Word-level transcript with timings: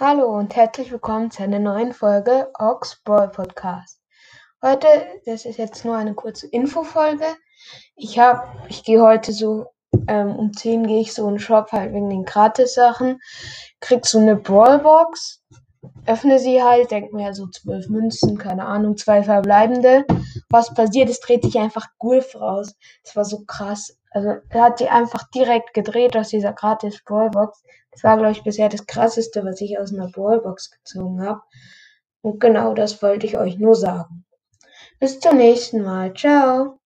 Hallo 0.00 0.36
und 0.36 0.56
herzlich 0.56 0.90
willkommen 0.90 1.30
zu 1.30 1.44
einer 1.44 1.60
neuen 1.60 1.92
Folge 1.92 2.50
Ox 2.58 3.00
Brawl 3.04 3.28
Podcast. 3.28 4.00
Heute, 4.60 4.88
das 5.24 5.44
ist 5.44 5.56
jetzt 5.56 5.84
nur 5.84 5.94
eine 5.94 6.14
kurze 6.14 6.48
Infofolge. 6.48 7.24
Ich 7.94 8.18
habe, 8.18 8.42
ich 8.68 8.82
gehe 8.82 9.00
heute 9.00 9.32
so, 9.32 9.66
ähm, 10.08 10.34
um 10.34 10.52
10 10.52 10.88
gehe 10.88 11.00
ich 11.00 11.14
so 11.14 11.28
in 11.28 11.34
den 11.34 11.38
Shop 11.38 11.70
halt 11.70 11.94
wegen 11.94 12.10
den 12.10 12.24
Gratis-Sachen, 12.24 13.20
krieg 13.78 14.04
so 14.04 14.18
eine 14.18 14.34
Brawlbox, 14.34 15.44
öffne 16.06 16.40
sie 16.40 16.60
halt, 16.60 16.90
denk 16.90 17.12
mir 17.12 17.32
so 17.32 17.46
zwölf 17.46 17.88
Münzen, 17.88 18.36
keine 18.36 18.64
Ahnung, 18.64 18.96
zwei 18.96 19.22
verbleibende. 19.22 20.04
Was 20.50 20.74
passiert, 20.74 21.08
es 21.08 21.20
dreht 21.20 21.42
sich 21.42 21.58
einfach 21.58 21.88
Gulf 21.98 22.34
raus. 22.34 22.74
Das 23.02 23.16
war 23.16 23.24
so 23.24 23.44
krass. 23.44 23.96
Also 24.10 24.36
er 24.48 24.62
hat 24.62 24.80
die 24.80 24.88
einfach 24.88 25.28
direkt 25.30 25.74
gedreht 25.74 26.16
aus 26.16 26.28
dieser 26.28 26.52
gratis 26.52 27.02
Brawlbox. 27.04 27.62
Das 27.90 28.04
war, 28.04 28.16
glaube 28.16 28.32
ich, 28.32 28.44
bisher 28.44 28.68
das 28.68 28.86
krasseste, 28.86 29.44
was 29.44 29.60
ich 29.60 29.78
aus 29.78 29.92
einer 29.92 30.08
Brawlbox 30.08 30.70
gezogen 30.70 31.22
habe. 31.22 31.40
Und 32.22 32.40
genau 32.40 32.74
das 32.74 33.02
wollte 33.02 33.26
ich 33.26 33.36
euch 33.38 33.58
nur 33.58 33.74
sagen. 33.74 34.24
Bis 34.98 35.20
zum 35.20 35.36
nächsten 35.36 35.82
Mal. 35.82 36.14
Ciao. 36.14 36.78